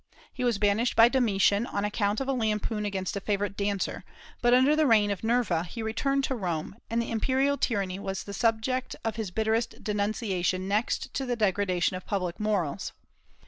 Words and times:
He 0.33 0.43
was 0.43 0.57
banished 0.57 0.95
by 0.95 1.09
Domitian 1.09 1.67
on 1.67 1.85
account 1.85 2.19
of 2.19 2.27
a 2.27 2.33
lampoon 2.33 2.87
against 2.87 3.15
a 3.15 3.19
favorite 3.21 3.55
dancer, 3.55 4.03
but 4.41 4.51
under 4.51 4.75
the 4.75 4.87
reign 4.87 5.11
of 5.11 5.23
Nerva 5.23 5.63
he 5.65 5.83
returned 5.83 6.23
to 6.23 6.33
Rome, 6.35 6.77
and 6.89 6.99
the 6.99 7.11
imperial 7.11 7.55
tyranny 7.55 7.99
was 7.99 8.23
the 8.23 8.33
subject 8.33 8.95
of 9.05 9.17
his 9.17 9.29
bitterest 9.29 9.83
denunciation 9.83 10.67
next 10.67 11.13
to 11.13 11.23
the 11.27 11.35
degradation 11.35 11.95
of 11.95 12.07
public 12.07 12.39
morals. 12.39 12.93